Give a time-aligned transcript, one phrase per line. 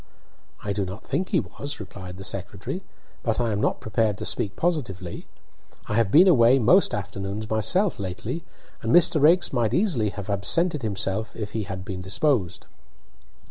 [0.63, 2.81] "I do not think he was," replied the secretary,
[3.21, 5.27] "but I am not prepared to speak positively.
[5.87, 8.43] I have been away most afternoons myself lately,
[8.81, 9.21] and Mr.
[9.21, 12.65] Raikes might easily have absented himself if he had been disposed."